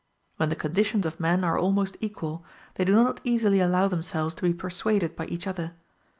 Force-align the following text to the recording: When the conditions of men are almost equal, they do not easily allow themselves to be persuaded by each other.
When 0.37 0.49
the 0.49 0.55
conditions 0.55 1.05
of 1.05 1.19
men 1.19 1.43
are 1.43 1.59
almost 1.59 1.95
equal, 1.99 2.43
they 2.73 2.85
do 2.85 2.95
not 2.95 3.21
easily 3.23 3.59
allow 3.59 3.87
themselves 3.87 4.33
to 4.33 4.41
be 4.41 4.51
persuaded 4.51 5.15
by 5.15 5.27
each 5.27 5.45
other. 5.45 5.73